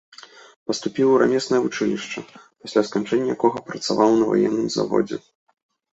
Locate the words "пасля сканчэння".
2.65-3.29